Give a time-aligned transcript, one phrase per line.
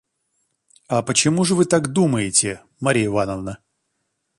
[0.87, 3.59] –А почему же вы так думаете, Марья Ивановна?